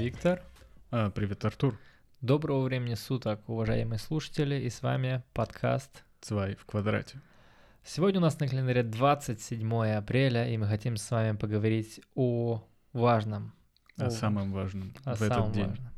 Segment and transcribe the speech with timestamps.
[0.00, 0.42] Виктор.
[0.90, 1.78] А, привет, Артур.
[2.22, 7.20] Доброго времени суток, уважаемые слушатели, и с вами подкаст Цвай в квадрате.
[7.84, 13.52] Сегодня у нас на календаре 27 апреля, и мы хотим с вами поговорить о важном.
[13.98, 15.68] О, о самом важном о в самом этот день.
[15.68, 15.92] Важном.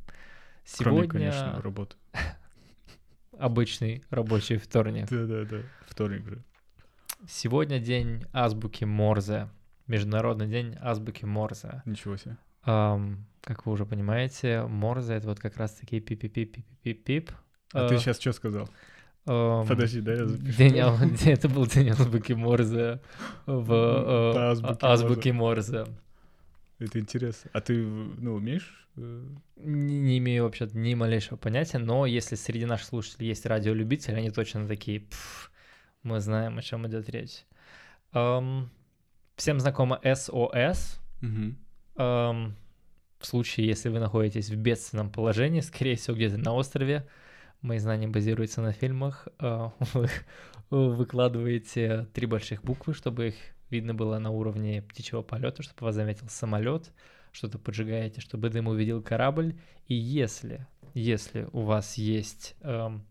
[0.65, 1.09] Сегодня...
[1.09, 1.97] Кроме, конечно, работы.
[3.39, 5.09] Обычный рабочий вторник.
[5.11, 6.43] Да-да-да, вторник же.
[7.29, 9.49] Сегодня день азбуки Морзе.
[9.87, 11.83] Международный день азбуки Морзе.
[11.85, 12.37] Ничего себе.
[12.65, 17.31] Um, как вы уже понимаете, Морзе— это вот как раз-таки пип-пип-пип-пип-пип.
[17.73, 18.69] А uh, ты сейчас что сказал?
[19.27, 20.57] Um, Подожди, да, я запишу.
[20.59, 20.77] День,
[21.31, 23.01] это был день азбуки Морзе
[23.47, 25.87] в uh, азбуке, азбуке Морзе.
[26.79, 27.51] Это интересно.
[27.53, 28.89] А ты, ну, умеешь?
[28.97, 29.25] Э?
[29.57, 34.31] Не, не имею вообще ни малейшего понятия, но если среди наших слушателей есть радиолюбители, они
[34.31, 35.07] точно такие,
[36.03, 37.45] мы знаем, о чем идет речь.
[38.13, 38.69] Um,
[39.37, 40.99] всем знакомо SOS.
[41.23, 41.55] Угу.
[42.03, 42.53] Um,
[43.19, 47.07] в случае, если вы находитесь в бедственном положении, скорее всего, где-то на острове,
[47.61, 49.71] мои знания базируются на фильмах, uh,
[50.71, 53.35] вы выкладываете три больших буквы, чтобы их
[53.71, 56.93] видно было на уровне птичьего полета, чтобы вас заметил самолет,
[57.31, 59.55] что-то поджигаете, чтобы дым увидел корабль.
[59.87, 63.07] И если, если у вас есть эм,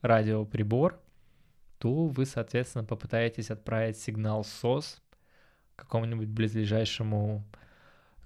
[0.00, 0.98] радиоприбор,
[1.78, 5.00] то вы, соответственно, попытаетесь отправить сигнал SOS
[5.76, 7.44] какому-нибудь близлежащему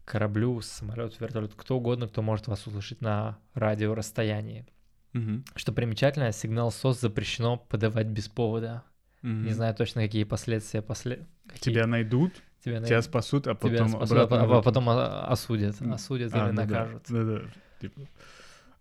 [0.06, 4.64] кораблю, самолету, вертолету, кто угодно, кто может вас услышать на радиорасстоянии.
[5.12, 5.42] Угу.
[5.56, 8.84] Что примечательно, сигнал SOS запрещено подавать без повода.
[9.22, 9.30] Угу.
[9.30, 11.26] Не знаю точно, какие последствия после...
[11.48, 11.74] Какие...
[11.74, 12.32] Тебя найдут,
[12.64, 14.58] тебя, найдут, тебя спасут, а потом тебя спасут, обратно...
[14.58, 17.02] А потом осудят, осудят а, или да, накажут.
[17.08, 17.40] Да-да,
[17.80, 18.00] типа...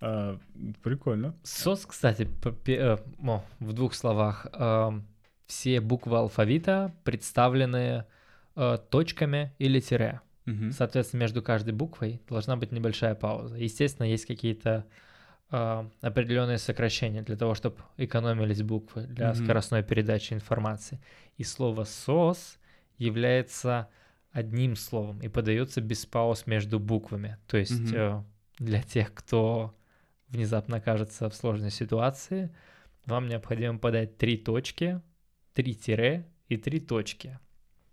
[0.02, 0.40] А,
[0.84, 1.36] прикольно.
[1.44, 2.30] СОС, кстати,
[2.68, 2.98] э,
[3.60, 4.46] в двух словах.
[5.48, 8.06] Все буквы алфавита представлены
[8.56, 10.22] э, точками или тире.
[10.46, 10.72] Угу.
[10.72, 13.56] Соответственно, между каждой буквой должна быть небольшая пауза.
[13.58, 14.86] Естественно, есть какие-то
[15.52, 19.44] э, определенные сокращения для того, чтобы экономились буквы для Мгм.
[19.44, 21.00] скоростной передачи информации.
[21.38, 22.58] И слово «сос»
[22.98, 23.90] является
[24.32, 27.38] одним словом и подается без пауз между буквами.
[27.48, 27.96] То есть Мгм.
[27.96, 28.24] э,
[28.60, 29.76] для тех, кто
[30.30, 32.54] внезапно окажется в сложной ситуации,
[33.06, 35.02] вам необходимо подать три точки,
[35.54, 37.40] три тире и три точки.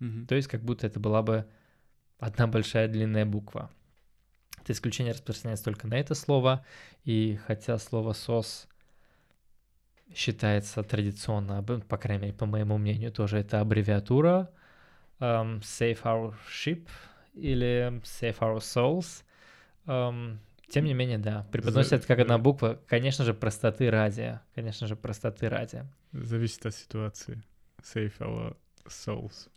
[0.00, 0.26] Мгм.
[0.26, 1.46] То есть как будто это была бы
[2.22, 3.70] одна большая длинная буква.
[4.60, 6.64] Это исключение распространяется только на это слово,
[7.04, 8.68] и хотя слово «сос»
[10.14, 14.50] считается традиционно, по крайней мере, по моему мнению, тоже это аббревиатура
[15.18, 16.86] эм, Save Our Ship
[17.34, 19.24] или Save Our Souls.
[19.86, 22.80] Эм, тем не менее, да, преподносят это как одна буква.
[22.86, 24.38] Конечно же, простоты ради.
[24.54, 25.84] Конечно же, простоты ради.
[26.12, 27.42] Зависит от ситуации.
[27.82, 28.56] Save our
[28.86, 29.48] souls.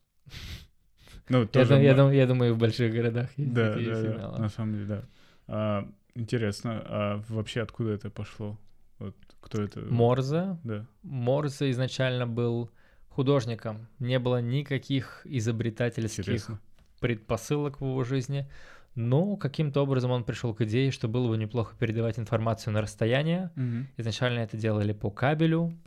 [1.29, 4.11] Ну, Я, тоже я дум- я думаю, в больших городах есть Да, такие да, да,
[4.11, 4.39] сигналы.
[4.39, 5.03] на самом деле, да.
[5.47, 8.57] А, интересно, а вообще откуда это пошло?
[8.99, 9.79] Вот кто это?
[9.81, 10.57] Морзе.
[10.63, 10.85] Да.
[11.03, 12.69] Морзе изначально был
[13.09, 13.87] художником.
[13.99, 16.59] Не было никаких изобретательских Интересно.
[16.99, 18.49] предпосылок в его жизни.
[18.93, 23.51] Но каким-то образом он пришел к идее, что было бы неплохо передавать информацию на расстояние.
[23.55, 23.87] Мгм.
[23.97, 25.77] Изначально это делали по кабелю.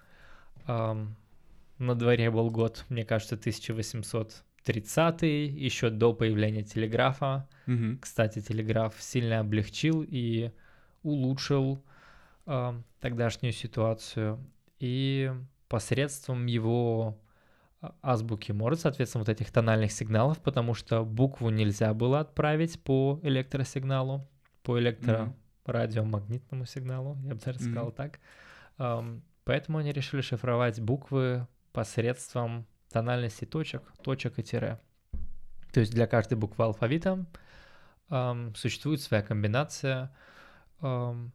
[0.66, 1.16] Ам,
[1.78, 3.36] на дворе был год, мне кажется,
[4.70, 5.22] 1830
[5.60, 7.48] еще до появления телеграфа.
[7.66, 7.98] Мгм.
[8.00, 10.50] Кстати, телеграф сильно облегчил и
[11.02, 11.82] улучшил
[12.46, 14.38] а, тогдашнюю ситуацию.
[14.78, 15.32] И
[15.68, 17.18] посредством его
[17.80, 23.18] а, азбуки Морзе, соответственно, вот этих тональных сигналов, потому что букву нельзя было отправить по
[23.22, 24.28] электросигналу,
[24.62, 28.20] по электрорадиомагнитному сигналу, я бы даже сказал так.
[28.76, 34.78] Ам, Поэтому они решили шифровать буквы посредством тональности точек, точек и тире.
[35.72, 37.26] То есть для каждой буквы алфавита
[38.08, 40.14] ам, существует своя комбинация.
[40.80, 41.32] Ам,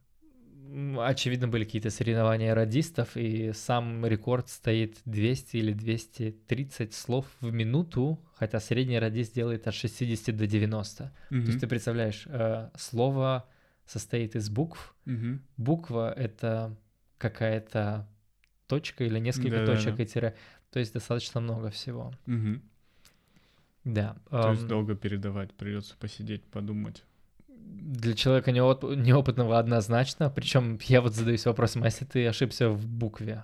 [0.65, 7.51] м, очевидно, были какие-то соревнования радистов, и сам рекорд стоит 200 или 230 слов в
[7.53, 11.13] минуту, хотя средний радист делает от 60 до 90.
[11.29, 11.45] То Мгм.
[11.47, 13.47] есть ты представляешь, э, слово
[13.85, 15.43] состоит из букв, Мгм.
[15.57, 16.75] буква— это
[17.19, 18.07] какая-то
[18.67, 19.75] точка или несколько Да-да-да.
[19.75, 20.35] точек и тире.
[20.73, 22.11] То есть достаточно много всего.
[22.25, 22.61] Мгм.
[23.83, 24.15] Да.
[24.31, 27.03] То есть ам, долго передавать, придется посидеть, подумать.
[27.47, 30.31] Для человека неоп- неопытного однозначно.
[30.31, 33.43] Причем я вот задаюсь вопросом, а если ты ошибся в букве?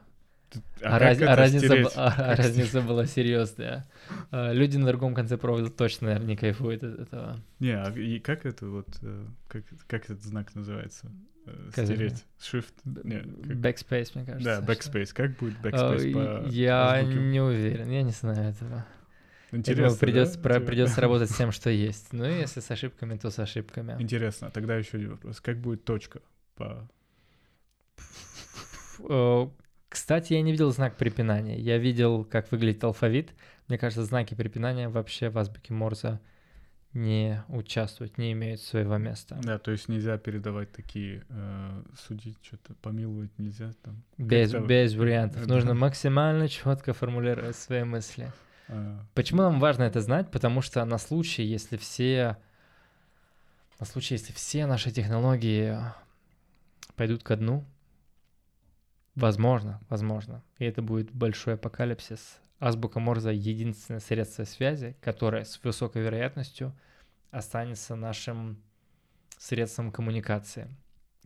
[0.81, 1.87] А, А, раз- а разница, стереть?
[1.95, 3.87] а- а Как разница была серьезная.
[4.31, 7.39] А, Люди на другом конце провода точно, наверное, не кайфуют от этого.
[7.59, 11.11] Не, а и как это вот, э, как, как этот знак называется?
[11.51, 12.25] Э, Как Стереть?
[12.39, 12.73] Shift?
[12.85, 14.43] Не, как- Backspace, мне кажется.
[14.45, 15.13] Да, что- backspace.
[15.13, 16.13] Как будет А, backspace
[16.43, 17.19] по Я азбуке?
[17.19, 18.85] не уверен, я не знаю этого.
[19.51, 20.41] Интересно, придется, да?
[20.43, 22.13] про- Типа- придется работать с тем, что есть.
[22.13, 23.95] Ну, если с ошибками, то с ошибками.
[24.01, 25.41] Интересно, тогда еще один вопрос.
[25.41, 26.21] Как будет точка
[26.55, 26.87] по...
[29.07, 29.47] Э,
[29.89, 31.57] Кстати, я не видел знак препинания.
[31.59, 33.33] Я видел, как выглядит алфавит.
[33.67, 36.19] Мне кажется, знаки препинания вообще в азбуке Морзе
[36.93, 39.39] не участвуют, не имеют своего места.
[39.43, 44.03] Да, то есть нельзя передавать такие, э, судить, что-то помиловать нельзя там.
[44.17, 45.45] Без, Как-то- без вариантов.
[45.45, 45.53] Да.
[45.53, 48.31] Нужно максимально четко формулировать свои мысли.
[48.69, 50.31] э, Почему нам важно это знать?
[50.31, 52.37] Потому что на случай, если все...
[53.79, 55.77] На случай, если все наши технологии
[56.95, 57.63] пойдут ко дну,
[59.15, 66.01] возможно, возможно, и это будет большой апокалипсис, азбука Морзе— единственное средство связи, которое с высокой
[66.03, 66.73] вероятностью
[67.31, 68.57] останется нашим
[69.37, 70.67] средством коммуникации.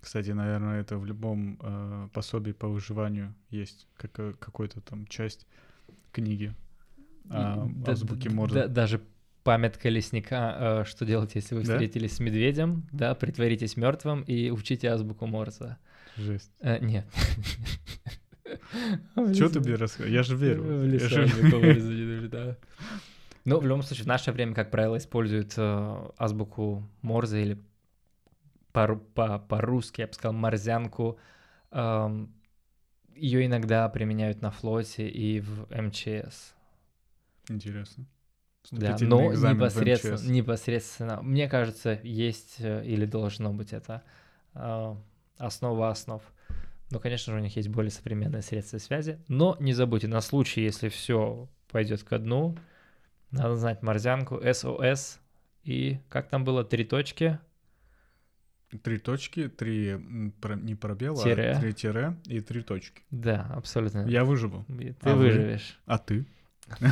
[0.02, 5.48] Кстати, наверное, это в любом э, пособии по выживанию есть как, какой-то там часть
[6.12, 6.54] книги
[7.30, 8.54] а, да- азбуки Морзе.
[8.56, 9.02] да- даже
[9.44, 11.74] памятка лесника, э, что делать, если вы Да?
[11.74, 15.78] встретились с медведем, да, притворитесь мертвым и учите азбуку Морзе.
[16.18, 16.52] Жесть.
[16.60, 17.06] Э, нет.
[19.34, 20.14] Что ты мне рассказываешь?
[20.14, 20.64] Я же верю.
[20.64, 22.56] В Я же- лесу Морзе не наблюдаю.
[23.46, 27.58] Ну, в любом случае, в наше время, как правило, используют э, азбуку Морзе или
[28.72, 31.18] по- по- по-русски, я бы сказал, морзянку.
[33.16, 36.54] Ее иногда применяют на флоте и в МЧС.
[37.50, 38.06] Интересно.
[38.72, 40.26] Да, но непосредственно, МЧС.
[40.26, 44.04] непосредственно, мне кажется, есть э, или должно быть это
[44.56, 44.96] э,
[45.38, 46.22] основа основ.
[46.90, 49.20] Но, конечно же, у них есть более современные средства связи.
[49.28, 52.56] Но не забудьте, на случай, если все пойдет ко дну,
[53.32, 55.20] надо знать морзянку, СОС
[55.64, 57.40] и как там было, три точки,
[58.82, 61.52] Три точки, три не пробела, Тире.
[61.52, 63.04] а три тире и три точки.
[63.12, 64.08] да, абсолютно.
[64.08, 64.66] Я выживу.
[64.68, 65.26] Ты А вы?
[65.28, 65.80] выживешь.
[65.86, 66.26] А ты?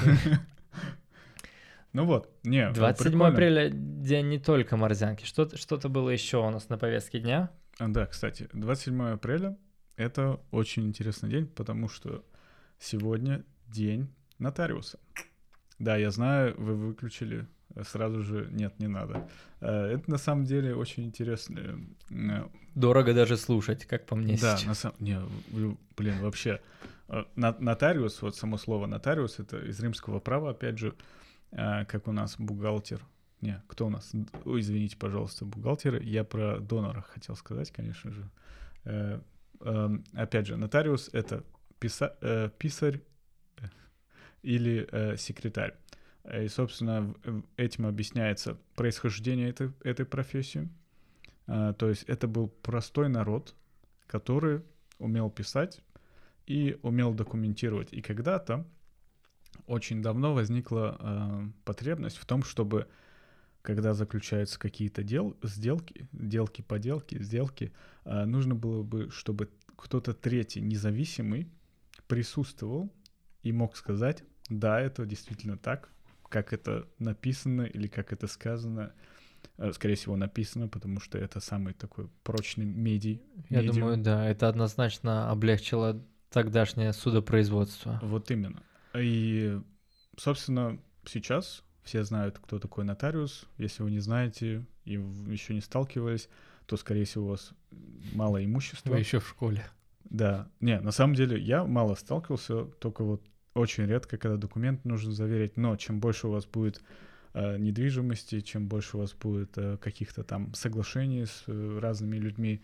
[1.93, 3.27] Ну вот, не, ну, 27 прикольно.
[3.33, 5.25] апреля день не только морзянки.
[5.25, 7.49] Что-то, что-то было еще у нас на повестке дня.
[7.79, 9.57] А, Да, кстати, 27 апреля—
[10.01, 12.23] это очень интересный день, потому что
[12.79, 14.07] сегодня день
[14.39, 14.99] нотариуса.
[15.79, 19.27] Да, я знаю, вы выключили э, сразу же, нет, не надо.
[19.61, 21.79] Э, Это на самом деле очень интересно.
[22.09, 24.65] э, Дорого даже слушать, как по мне Да, сейчас.
[24.67, 25.19] на самом не,
[25.97, 26.61] блин, вообще
[27.35, 30.93] нотариус, вот само слово нотариус, это из римского права, опять же,
[31.51, 33.01] как у нас бухгалтер.
[33.41, 34.11] Не, кто у нас?
[34.45, 36.01] Ой, извините, пожалуйста, бухгалтеры.
[36.03, 38.29] Я про донора хотел сказать, конечно же.
[39.63, 41.43] Э, эм, Опять же, нотариус— это
[41.79, 43.01] писа- э, писарь
[43.57, 43.65] э,
[44.43, 45.75] или э, секретарь.
[46.23, 47.15] И, собственно,
[47.57, 50.69] этим объясняется происхождение этой, этой профессии.
[51.47, 53.55] А, То есть это был простой народ,
[54.07, 54.61] который
[54.99, 55.81] умел писать
[56.45, 57.91] и умел документировать.
[57.91, 58.65] И когда-то,
[59.67, 62.87] очень давно возникла э, потребность в том, чтобы,
[63.61, 67.71] когда заключаются какие-то дел, сделки, делки, поделки, сделки,
[68.05, 71.51] э, нужно было бы, чтобы кто-то третий, независимый,
[72.07, 72.91] присутствовал
[73.43, 75.89] и мог сказать, да, это действительно так,
[76.27, 78.93] как это написано или как это сказано.
[79.57, 83.21] Э, Скорее всего, написано, потому что это самый такой прочный медий.
[83.49, 83.75] Я медиум.
[83.75, 87.99] думаю, да, это однозначно облегчило тогдашнее судопроизводство.
[88.01, 88.63] Вот именно.
[88.95, 89.59] И,
[90.17, 93.45] собственно, сейчас все знают, кто такой нотариус.
[93.57, 96.29] Если вы не знаете и еще не сталкивались,
[96.65, 97.53] то, скорее всего, у вас
[98.13, 98.91] мало имущества.
[98.91, 99.65] Вы еще в школе.
[100.05, 100.49] Да.
[100.59, 103.23] Не, на самом деле я мало сталкивался, только вот
[103.53, 105.57] очень редко, когда документ нужно заверить.
[105.57, 106.81] Но чем больше у вас будет
[107.33, 112.61] э, недвижимости, чем больше у вас будет э, каких-то там соглашений с э, разными людьми,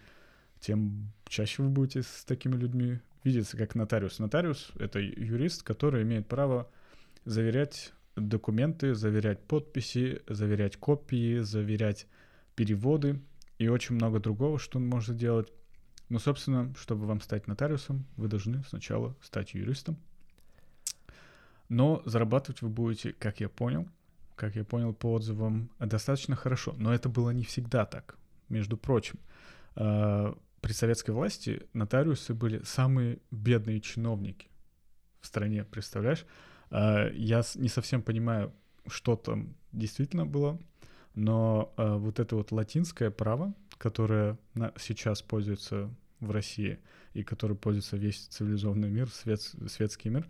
[0.60, 4.20] тем чаще вы будете с такими людьми видеться как нотариус.
[4.20, 6.70] Нотариус— это юрист, который имеет право
[7.26, 12.08] заверять документы, заверять подписи, заверять копии, заверять
[12.56, 13.22] переводы
[13.58, 15.52] и очень много другого, что он может делать.
[16.10, 19.98] Ну, собственно, чтобы вам стать нотариусом, вы должны сначала стать юристом.
[21.70, 23.88] Но зарабатывать вы будете, как я понял,
[24.36, 26.74] как я понял по отзывам, достаточно хорошо.
[26.78, 28.18] Но это было не всегда так.
[28.48, 29.20] Между прочим,
[29.76, 34.48] э, при советской власти нотариусы были самые бедные чиновники
[35.20, 36.26] в стране, представляешь?
[36.72, 38.54] Э, Я не совсем понимаю,
[38.88, 40.60] что там действительно было,
[41.16, 44.38] но э, вот это вот латинское право, которое
[44.78, 46.80] сейчас пользуется в России
[47.14, 50.28] и которое пользуется весь цивилизованный мир, свет, светский мир,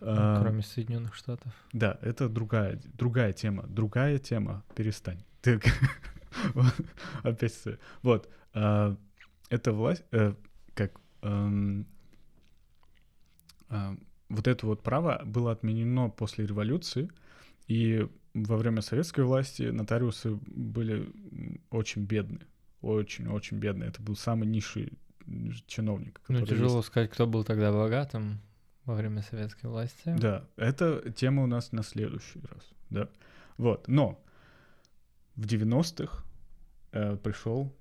[0.00, 1.52] э, Кроме Соединенных Штатов.
[1.72, 3.64] да, это другая, другая тема.
[3.68, 4.62] Другая тема.
[4.74, 5.22] Перестань.
[6.54, 6.74] Вот,
[7.22, 7.54] опять
[8.02, 8.28] Вот.
[8.52, 10.02] эта власть,
[10.74, 11.86] как эм,
[14.28, 17.10] вот это вот право было отменено после революции,
[17.66, 21.10] И во время советской власти нотариусы были
[21.70, 22.46] очень бедные.
[22.80, 23.88] Очень-очень бедные.
[23.88, 24.92] Это был самый низший
[25.66, 26.20] чиновник.
[26.28, 26.88] Ну, тяжело есть.
[26.88, 28.40] сказать, кто был тогда богатым
[28.84, 30.14] во время советской власти.
[30.18, 32.70] Да, это тема у нас на следующий раз.
[32.90, 33.08] Да.
[33.56, 33.88] Вот.
[33.88, 34.22] Но
[35.36, 36.24] в 90-х
[36.92, 37.74] э, пришел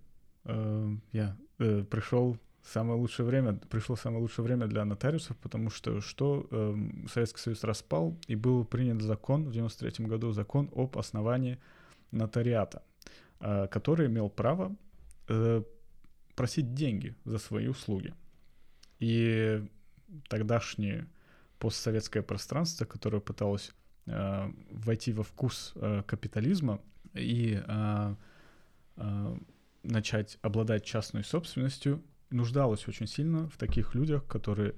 [0.46, 6.02] э, я э, пришел самое лучшее время, пришло самое лучшее время для нотариусов, потому что
[6.02, 6.76] что э,
[7.12, 11.60] Советский Союз распал, и был принят закон в 93 году, закон об основании
[12.12, 12.84] нотариата,
[13.40, 14.76] э, который имел право
[15.28, 15.64] э,
[16.36, 18.14] просить деньги за свои услуги.
[19.00, 19.66] И
[20.30, 21.08] тогдашнее
[21.60, 23.72] постсоветское пространство, которое пыталось
[24.06, 26.80] э, войти во вкус э, капитализма
[27.14, 28.16] и э,
[28.98, 29.38] э,
[29.84, 32.02] начать обладать частной собственностью,
[32.34, 34.76] нуждалась очень сильно в таких людях, которые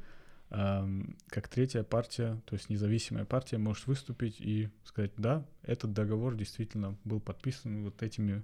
[0.50, 6.36] э, как третья партия, то есть независимая партия, может выступить и сказать, да, этот договор
[6.36, 8.44] действительно был подписан вот этими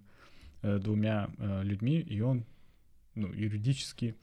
[0.62, 2.46] э, двумя э, людьми, и он
[3.16, 4.16] ну, юридически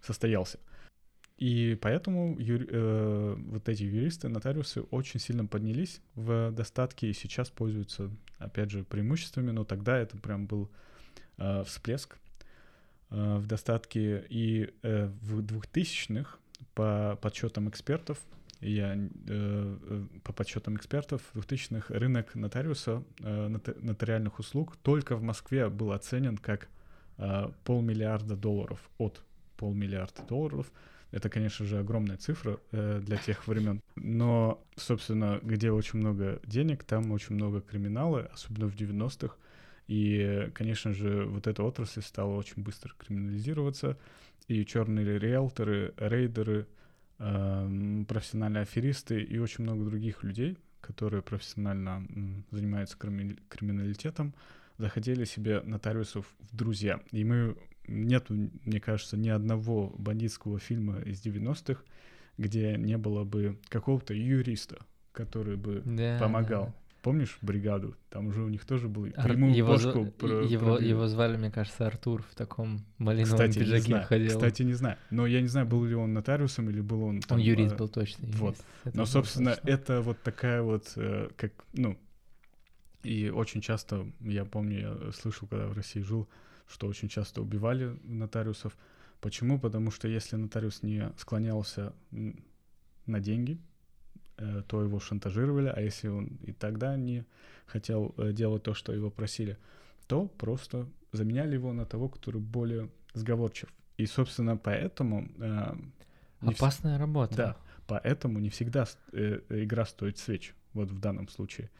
[0.00, 0.58] состоялся.
[1.38, 7.50] И поэтому юри, э, вот эти юристы, нотариусы очень сильно поднялись в достатке и сейчас
[7.50, 10.70] пользуются, опять же, преимуществами, но тогда это прям был
[11.38, 12.18] э, всплеск
[13.12, 14.24] э, в достатке.
[14.28, 16.38] И э, в 2000-х,
[16.74, 18.18] по подсчетам экспертов,
[18.60, 23.48] я э, э по подсчетам экспертов, в 2000-х рынок нотариуса, э,
[23.80, 26.68] нотариальных услуг только в Москве был оценен как
[27.18, 29.22] э, полмиллиарда долларов, от
[29.56, 30.72] полмиллиарда долларов—
[31.12, 33.82] это, конечно же, огромная цифра э, для тех времен.
[33.96, 39.36] Но, собственно, где очень много денег, там очень много криминала, особенно в 90-х.
[39.88, 43.98] И, конечно же, вот эта отрасль стала очень быстро криминализироваться.
[44.48, 46.66] И черные риэлторы, рейдеры,
[47.18, 52.06] э, профессиональные аферисты и очень много других людей, которые профессионально
[52.50, 54.34] занимаются крими- криминалитетом,
[54.78, 57.00] захотели себе нотариусов в друзья.
[57.12, 57.56] И мы
[57.88, 61.82] нет, мне кажется, ни одного бандитского фильма из 90-х,
[62.38, 64.78] где не было бы какого-то юриста,
[65.12, 66.66] который бы да, помогал.
[66.66, 66.74] Да.
[67.02, 67.96] Помнишь бригаду?
[68.10, 69.32] Там уже у них тоже был Ар...
[69.32, 73.88] его, бошку про, его, его звали, мне кажется, Артур в таком малиновом кстати, пиджаке не
[73.88, 74.28] знаю, ходил.
[74.28, 74.96] Кстати, не знаю.
[75.10, 77.20] Но я не знаю, был ли он нотариусом или был он...
[77.20, 77.76] Там, он юрист а...
[77.76, 78.26] был точно.
[78.26, 78.38] Юрист.
[78.38, 78.56] Вот.
[78.84, 79.68] Это Но, собственно, точно.
[79.68, 81.98] это вот такая вот, э, как, ну,
[83.02, 86.28] и очень часто, я помню, я слышал, когда в России жил,
[86.68, 88.76] что очень часто убивали нотариусов.
[89.20, 89.58] Почему?
[89.58, 91.92] Потому что если нотариус не склонялся
[93.06, 93.71] на деньги, э,
[94.68, 97.24] то его шантажировали, а если он и тогда не
[97.66, 99.58] хотел э, делать то, что его просили,
[100.06, 103.68] то просто заменяли его на того, который более сговорчив.
[103.96, 105.28] И, собственно, поэтому...
[105.38, 105.74] Э,
[106.40, 107.00] Опасная вс...
[107.00, 107.36] работа.
[107.36, 111.70] Да, поэтому не всегда игра стоит свеч, вот в данном случае.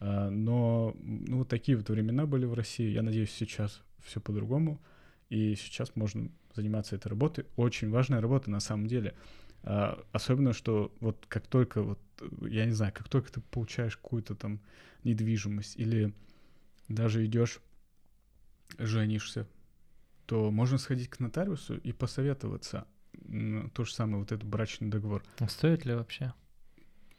[0.00, 2.90] Но ну, вот такие вот времена были в России.
[2.90, 4.82] Я надеюсь, сейчас все по-другому,
[5.30, 7.46] и сейчас можно заниматься этой работой.
[7.56, 9.14] Очень важная работа на самом деле.
[9.64, 11.98] А, особенно, что вот как только, вот,
[12.42, 14.60] я не знаю, как только ты получаешь какую-то там
[15.04, 16.12] недвижимость или
[16.88, 17.60] даже идешь,
[18.78, 19.46] женишься,
[20.26, 22.86] то можно сходить к нотариусу и посоветоваться.
[23.74, 25.22] То же самое, вот этот брачный договор.
[25.38, 26.32] А стоит ли вообще?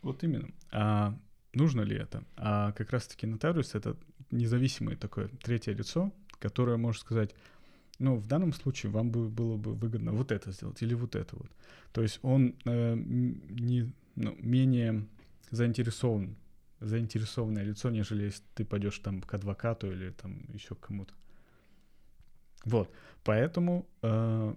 [0.01, 0.49] Вот именно.
[0.71, 1.17] А
[1.53, 2.23] нужно ли это?
[2.35, 3.95] А как раз-таки нотариус— это
[4.31, 7.35] независимое такое третье лицо, которая может сказать,
[8.03, 11.37] ну, в данном случае вам бы было бы выгодно вот это сделать или вот это
[11.37, 11.49] вот.
[11.93, 15.07] То есть он э, не, ну, менее
[15.51, 16.35] заинтересован,
[16.81, 21.13] заинтересованное лицо, нежели если ты пойдешь там к адвокату или там еще к кому-то.
[22.65, 22.91] Вот,
[23.23, 24.53] поэтому э,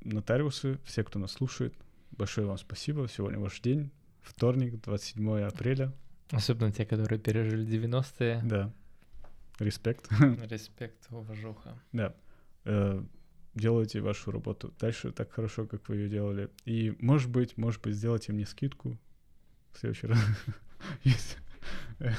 [0.00, 1.74] нотариусы, все, кто нас слушает,
[2.10, 3.06] большое вам спасибо.
[3.08, 3.92] Сегодня ваш день,
[4.22, 5.92] вторник, 27 апреля.
[6.32, 8.40] Особенно те, которые пережили 90-е.
[8.44, 8.72] Да.
[9.60, 10.10] Респект.
[10.50, 11.78] Респект, уважуха.
[11.92, 12.12] Да.
[12.64, 13.02] Э,
[13.54, 16.50] делайте вашу работу дальше так хорошо, как вы ее делали.
[16.64, 18.98] И, может быть, может быть, сделайте мне скидку
[19.72, 20.18] в следующий раз.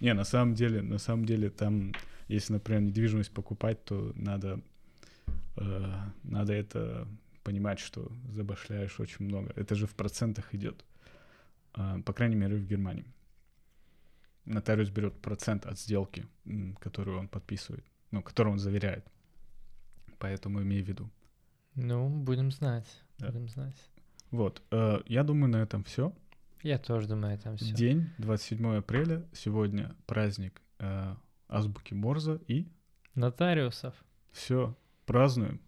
[0.00, 1.92] Не, на самом деле, на самом деле, там,
[2.28, 4.60] если, например, недвижимость покупать, то надо,
[5.56, 7.08] э, надо это
[7.42, 9.52] понимать, что забашляешь очень много.
[9.56, 10.84] Это же в процентах идет.
[11.76, 13.06] Э, по крайней мере, в Германии
[14.44, 16.26] нотариус берет процент от сделки,
[16.80, 19.06] которую он подписывает, ну, которую он заверяет.
[20.20, 21.10] Поэтому имей в виду.
[21.74, 22.86] Ну, будем знать.
[23.18, 23.28] Да.
[23.28, 23.74] Будем знать.
[24.30, 24.62] Вот.
[24.70, 26.12] Э, я думаю, на этом все.
[26.62, 27.74] Я тоже думаю, на этом все.
[27.74, 29.26] День 27 апреля.
[29.32, 31.14] Сегодня праздник э,
[31.48, 32.68] азбуки Морза и...
[33.14, 33.94] Нотариусов.
[34.30, 35.58] Все, празднуем.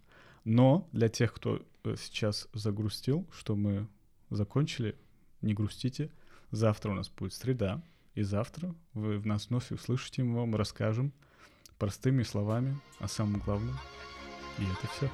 [0.45, 3.89] Но для тех, кто э, сейчас загрустил, что мы
[4.29, 4.97] закончили,
[5.41, 6.11] не грустите.
[6.51, 7.83] Завтра у нас будет среда.
[8.15, 11.15] И завтра вы в нас вновь услышите, мы вам расскажем
[11.79, 13.79] простыми словами о самом главном.
[14.59, 15.11] И это все.